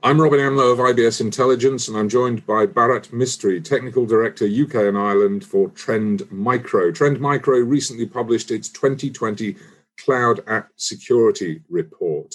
[0.00, 4.86] I'm Robin Amlôt of IBS Intelligence, and I'm joined by Bharat Mistry, Technical Director UK
[4.86, 6.92] and Ireland for Trend Micro.
[6.92, 9.56] Trend Micro recently published its 2020
[9.98, 12.32] Cloud App Security Report.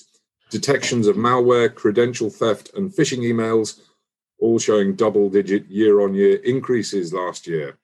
[0.49, 3.79] Detections of malware, credential theft, and phishing emails,
[4.39, 7.77] all showing double digit year on year increases last year.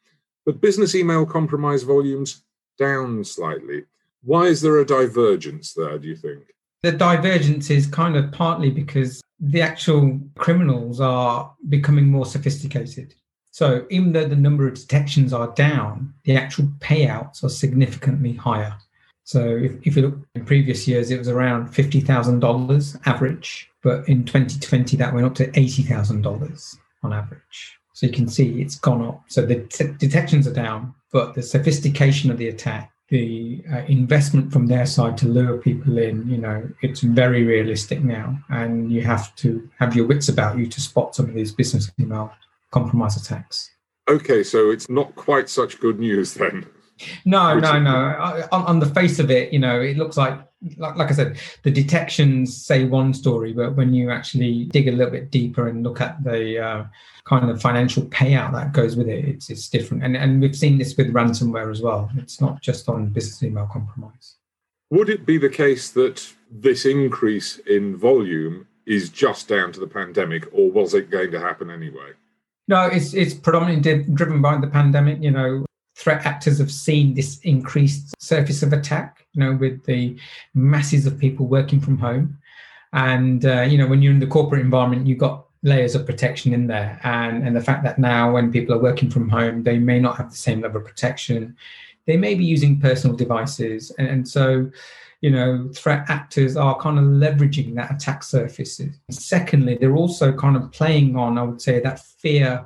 [0.45, 2.43] But business email compromise volumes
[2.77, 3.85] down slightly.
[4.23, 6.53] Why is there a divergence there, do you think?
[6.83, 13.15] The divergence is kind of partly because the actual criminals are becoming more sophisticated.
[13.51, 18.75] So even though the number of detections are down, the actual payouts are significantly higher.
[19.23, 24.25] So if, if you look in previous years, it was around $50,000 average, but in
[24.25, 27.77] 2020, that went up to $80,000 on average.
[27.93, 29.23] So you can see it's gone up.
[29.27, 34.53] So the t- detections are down, but the sophistication of the attack the uh, investment
[34.53, 38.39] from their side to lure people in, you know, it's very realistic now.
[38.49, 41.91] And you have to have your wits about you to spot some of these business
[41.99, 42.31] email
[42.71, 43.71] compromise attacks.
[44.07, 46.65] Okay, so it's not quite such good news then.
[47.25, 48.47] No, no, no.
[48.51, 50.39] On, on, the face of it, you know, it looks like,
[50.77, 54.91] like, like I said, the detections say one story, but when you actually dig a
[54.91, 56.85] little bit deeper and look at the uh,
[57.25, 60.03] kind of financial payout that goes with it, it's it's different.
[60.03, 62.09] And and we've seen this with ransomware as well.
[62.17, 64.35] It's not just on business email compromise.
[64.89, 69.87] Would it be the case that this increase in volume is just down to the
[69.87, 72.11] pandemic, or was it going to happen anyway?
[72.67, 75.21] No, it's it's predominantly driven by the pandemic.
[75.21, 75.65] You know,
[75.99, 80.17] threat actors have seen this increased surface of attack, you know, with the
[80.53, 82.37] masses of people working from home.
[82.93, 86.53] And, uh, you know, when you're in the corporate environment, you've got layers of protection
[86.53, 87.01] in there.
[87.03, 90.15] And, and the fact that now when people are working from home, they may not
[90.15, 91.57] have the same level of protection.
[92.05, 93.91] They may be using personal devices.
[93.99, 94.71] And, and so,
[95.19, 98.81] you know, threat actors are kind of leveraging that attack surface.
[99.11, 102.65] Secondly, they're also kind of playing on, I would say, that fear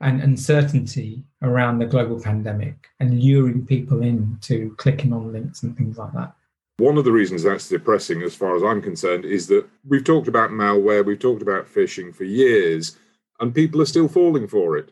[0.00, 5.76] and uncertainty around the global pandemic and luring people in to clicking on links and
[5.76, 6.34] things like that.
[6.78, 10.28] One of the reasons that's depressing, as far as I'm concerned, is that we've talked
[10.28, 12.98] about malware, we've talked about phishing for years,
[13.40, 14.90] and people are still falling for it.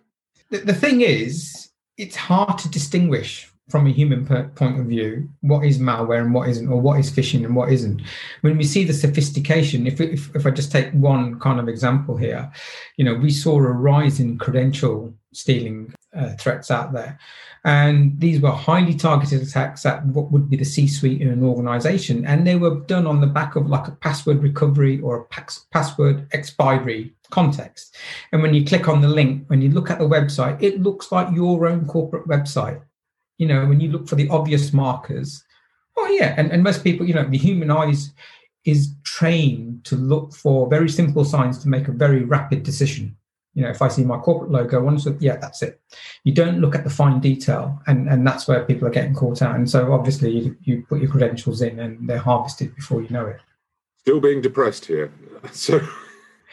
[0.50, 5.64] The, the thing is, it's hard to distinguish from a human point of view what
[5.64, 8.02] is malware and what isn't or what is phishing and what isn't.
[8.42, 12.16] When we see the sophistication if, if, if i just take one kind of example
[12.16, 12.52] here
[12.96, 17.18] you know we saw a rise in credential stealing uh, threats out there.
[17.66, 21.42] And these were highly targeted attacks at what would be the c suite in an
[21.42, 25.24] organization and they were done on the back of like a password recovery or a
[25.24, 27.96] pass- password expiry context.
[28.32, 31.10] And when you click on the link when you look at the website it looks
[31.10, 32.82] like your own corporate website
[33.38, 35.44] you know, when you look for the obvious markers,
[35.96, 38.12] oh yeah, and, and most people, you know, the human eyes
[38.64, 43.16] is trained to look for very simple signs to make a very rapid decision.
[43.54, 45.80] You know, if I see my corporate logo, once yeah, that's it.
[46.24, 49.42] You don't look at the fine detail, and and that's where people are getting caught
[49.42, 49.54] out.
[49.54, 53.26] And so obviously, you, you put your credentials in, and they're harvested before you know
[53.26, 53.40] it.
[53.98, 55.12] Still being depressed here.
[55.52, 55.78] So,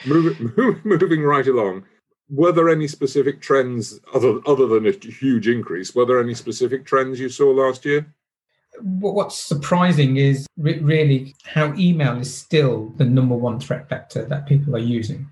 [0.06, 0.52] moving,
[0.84, 1.86] moving right along
[2.32, 5.94] were there any specific trends other other than a huge increase?
[5.94, 8.08] Were there any specific trends you saw last year?
[8.80, 14.76] What's surprising is really how email is still the number one threat vector that people
[14.76, 15.30] are using.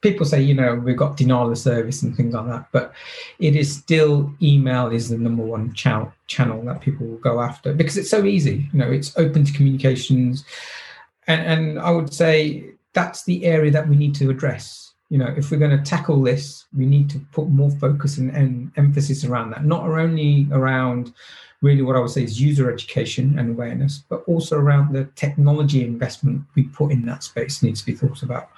[0.00, 2.94] People say, you know, we've got denial of service and things like that, but
[3.38, 7.74] it is still email is the number one channel channel that people will go after
[7.74, 8.66] because it's so easy.
[8.72, 10.46] You know, it's open to communications,
[11.26, 15.32] and and I would say that's the area that we need to address you know,
[15.36, 19.24] if we're going to tackle this, we need to put more focus and, and, emphasis
[19.24, 21.14] around that, not only around
[21.62, 25.82] really what I would say is user education and awareness, but also around the technology
[25.82, 28.50] investment we put in that space needs to be thought about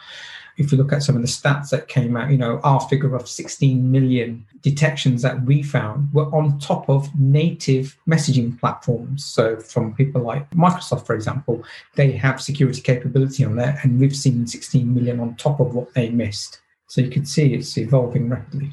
[0.57, 3.15] if you look at some of the stats that came out, you know, our figure
[3.15, 9.25] of 16 million detections that we found were on top of native messaging platforms.
[9.25, 11.65] So from people like Microsoft, for example,
[11.97, 15.95] they have security capability on there, and we've seen 16 million on top of what
[15.95, 16.61] they missed.
[16.89, 18.73] So you can see it's evolving rapidly.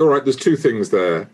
[0.00, 1.28] All right, there's two things there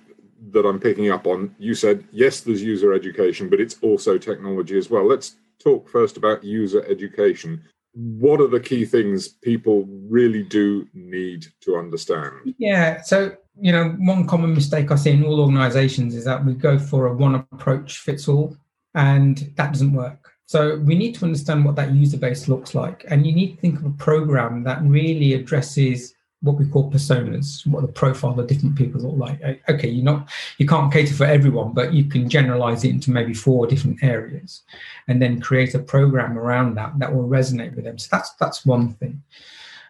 [0.51, 1.55] that I'm picking up on.
[1.59, 5.07] You said, yes, there's user education, but it's also technology as well.
[5.07, 7.63] Let's talk first about user education
[7.95, 12.55] what are the key things people really do need to understand?
[12.59, 16.55] Yeah, so you know, one common mistake I see in all organizations is that we
[16.55, 18.57] go for a one approach fits all,
[18.95, 20.33] and that doesn't work.
[20.47, 23.61] So we need to understand what that user base looks like, and you need to
[23.61, 26.15] think of a program that really addresses
[26.45, 29.63] what we call personas, what the profile of different people look like.
[29.69, 33.35] Okay, you're not you can't cater for everyone, but you can generalize it into maybe
[33.35, 34.63] four different areas,
[35.09, 37.99] and then create a program around that that will resonate with them.
[37.99, 39.23] So that's that's one thing.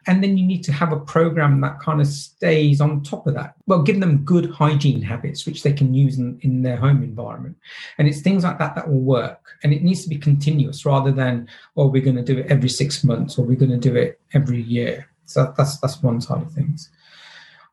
[0.06, 3.34] And then you need to have a program that kind of stays on top of
[3.34, 3.54] that.
[3.66, 7.56] Well, give them good hygiene habits, which they can use in, in their home environment.
[7.96, 9.56] And it's things like that that will work.
[9.62, 12.68] And it needs to be continuous rather than, oh, we're going to do it every
[12.68, 15.08] six months or we're going to do it every year.
[15.26, 16.90] So that's that's one side of things.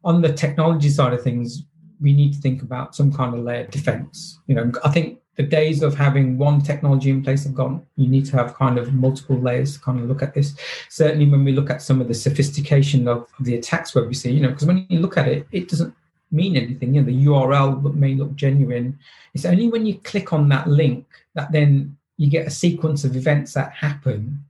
[0.03, 1.63] On the technology side of things,
[1.99, 4.39] we need to think about some kind of layered defense.
[4.47, 7.85] You know, I think the days of having one technology in place have gone.
[7.95, 10.55] You need to have kind of multiple layers to kind of look at this.
[10.89, 14.31] Certainly, when we look at some of the sophistication of, the attacks where we see,
[14.31, 15.93] you know, because when you look at it, it doesn't
[16.31, 16.93] mean anything.
[16.93, 18.99] You know, the URL may look genuine.
[19.33, 21.05] It's only when you click on that link
[21.35, 24.43] that then you get a sequence of events that happen,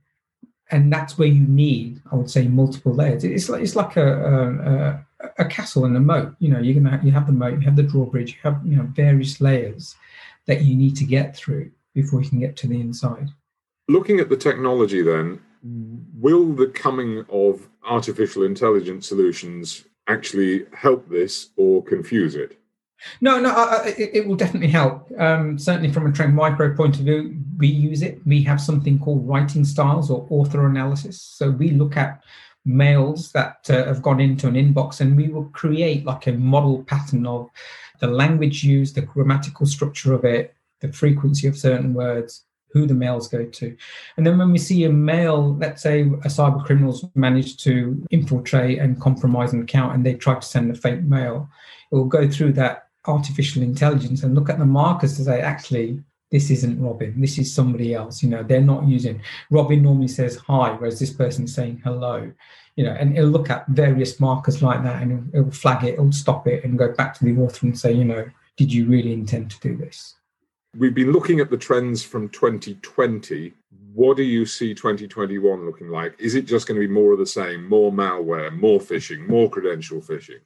[0.72, 3.24] and that's where you need, I would say, multiple layers.
[3.24, 6.34] It's like it's like a, a, a castle and a moat.
[6.38, 8.60] You know, you're gonna have, you have the moat, you have the drawbridge, you have
[8.64, 9.94] you know various layers
[10.46, 13.28] that you need to get through before you can get to the inside.
[13.86, 21.50] Looking at the technology, then, will the coming of artificial intelligence solutions actually help this
[21.56, 22.58] or confuse it?
[23.20, 25.10] No, no, uh, it, it, will definitely help.
[25.18, 28.20] Um, certainly, from a Trend Micro point of view, we use it.
[28.26, 31.22] We have something called writing styles or author analysis.
[31.22, 32.20] So we look at
[32.64, 36.82] mails that uh, have gone into an inbox and we will create like a model
[36.82, 37.48] pattern of
[38.00, 42.94] the language used, the grammatical structure of it, the frequency of certain words, who the
[42.94, 43.76] mails go to.
[44.16, 48.80] And then when we see a mail, let's say a cyber criminal's managed to infiltrate
[48.80, 51.48] and compromise an account and they try to send a fake mail,
[51.92, 56.02] it will go through that artificial intelligence and look at the markers to say, actually,
[56.32, 58.22] this isn't Robin, this is somebody else.
[58.22, 62.32] You know, they're not using Robin normally says hi, whereas this person's saying hello
[62.76, 65.94] you know, and it'll look at various markers like that and it'll, it'll flag it,
[65.94, 68.26] it'll stop it and go back to the author and say, you know,
[68.56, 70.14] did you really intend to do this?
[70.76, 73.52] We've been looking at the trends from 2020.
[73.92, 76.14] What do you see 2021 looking like?
[76.18, 79.50] Is it just going to be more of the same, more malware, more phishing, more
[79.50, 80.40] credential phishing?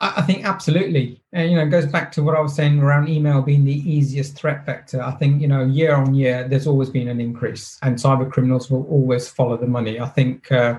[0.00, 1.20] I think absolutely.
[1.32, 3.90] And, you know, it goes back to what I was saying around email being the
[3.90, 5.02] easiest threat vector.
[5.02, 8.70] I think, you know, year on year, there's always been an increase and cyber criminals
[8.70, 9.98] will always follow the money.
[9.98, 10.78] I think, uh,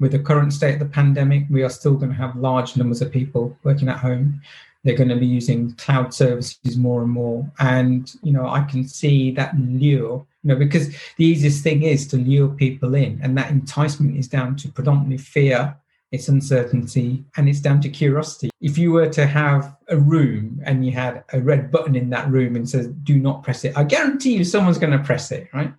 [0.00, 3.02] with the current state of the pandemic, we are still going to have large numbers
[3.02, 4.40] of people working at home.
[4.82, 7.50] They're going to be using cloud services more and more.
[7.58, 12.06] And, you know, I can see that lure, you know, because the easiest thing is
[12.08, 13.20] to lure people in.
[13.22, 15.76] And that enticement is down to predominantly fear,
[16.14, 18.50] it's uncertainty, and it's down to curiosity.
[18.60, 22.30] If you were to have a room and you had a red button in that
[22.30, 25.48] room and says, do not press it, I guarantee you someone's going to press it,
[25.52, 25.72] right?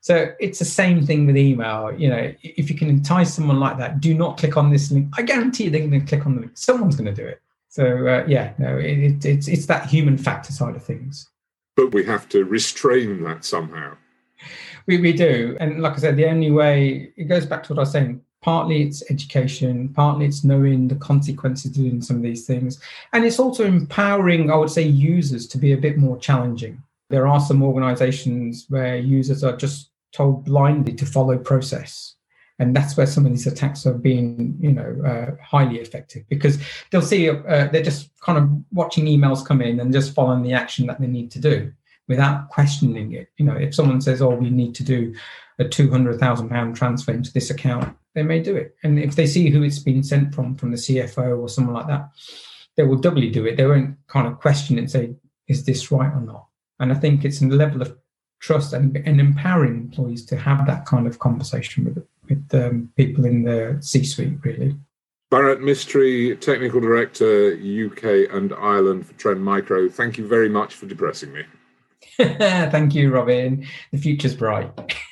[0.00, 1.92] So it's the same thing with email.
[1.92, 5.08] You know, if you can entice someone like that, do not click on this link.
[5.16, 6.58] I guarantee they're going to click on the link.
[6.58, 7.40] Someone's going to do it.
[7.68, 11.28] So uh, yeah, no, it, it's it's that human factor side of things.
[11.74, 13.96] But we have to restrain that somehow.
[14.86, 17.78] We we do, and like I said, the only way it goes back to what
[17.78, 18.20] I was saying.
[18.44, 22.78] Partly it's education, partly it's knowing the consequences of doing some of these things,
[23.14, 26.82] and it's also empowering, I would say, users to be a bit more challenging.
[27.08, 32.16] There are some organizations where users are just told blindly to follow process.
[32.58, 36.58] And that's where some of these attacks are being you know uh, highly effective because
[36.90, 40.52] they'll see uh, they're just kind of watching emails come in and just following the
[40.52, 41.72] action that they need to do
[42.08, 43.28] without questioning it.
[43.38, 45.14] You know if someone says oh we need to do
[45.58, 49.50] a 200,000 pound transfer into this account they may do it and if they see
[49.50, 52.08] who it's been sent from from the CFO or someone like that
[52.76, 55.14] they will doubly do it they won't kind of question it and say
[55.48, 56.46] is this right or not
[56.80, 57.96] and i think it's a level of
[58.40, 63.24] trust and, and empowering employees to have that kind of conversation with with um, people
[63.24, 64.76] in the C-suite, really.
[65.32, 69.88] Bharat Mistry, Technical Director, UK and Ireland for Trend Micro.
[69.88, 71.42] Thank you very much for depressing me.
[72.18, 73.66] Thank you, Robin.
[73.90, 74.70] The future's bright.